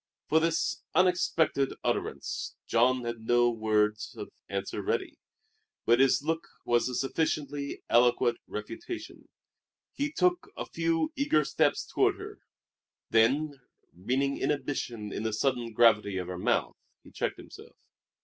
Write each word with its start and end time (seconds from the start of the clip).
For 0.29 0.39
this 0.39 0.81
unexpected 0.95 1.75
utterance 1.83 2.55
Jean 2.65 3.05
had 3.05 3.19
no 3.27 3.51
words 3.51 4.15
of 4.17 4.31
answer 4.49 4.81
ready, 4.81 5.19
but 5.85 5.99
his 5.99 6.23
look 6.23 6.47
was 6.65 6.89
a 6.89 6.95
sufficiently 6.95 7.83
eloquent 7.87 8.39
refutation. 8.47 9.27
He 9.93 10.11
took 10.11 10.47
a 10.57 10.65
few 10.65 11.13
eager 11.15 11.45
steps 11.45 11.85
toward 11.85 12.15
her; 12.15 12.39
then, 13.11 13.61
reading 13.95 14.39
inhibition 14.39 15.13
in 15.13 15.21
the 15.21 15.33
sudden 15.33 15.71
gravity 15.71 16.17
of 16.17 16.25
her 16.29 16.39
mouth, 16.39 16.73
he 17.03 17.11
checked 17.11 17.37
himself. 17.37 17.75